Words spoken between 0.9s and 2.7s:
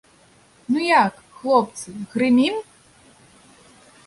як, хлопцы, грымім?